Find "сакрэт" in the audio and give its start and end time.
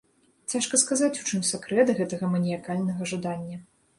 1.51-1.93